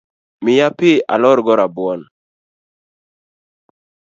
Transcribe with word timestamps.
Mia 0.45 0.67
pi 0.77 0.91
alorgo 1.13 1.53
rabuon 1.59 2.01